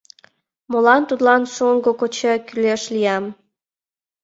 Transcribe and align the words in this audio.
Молан 0.71 1.01
тудлан 1.09 1.43
шоҥго 1.55 1.91
коча 1.99 2.33
кӱлеш 2.47 2.83
лиям? 2.93 3.25